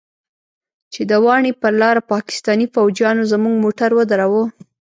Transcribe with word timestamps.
چې 0.93 1.01
د 1.09 1.11
واڼې 1.25 1.51
پر 1.61 1.73
لاره 1.81 2.01
پاکستاني 2.13 2.67
فوجيانو 2.73 3.29
زموږ 3.31 3.55
موټر 3.63 3.89
ودراوه. 3.95 4.43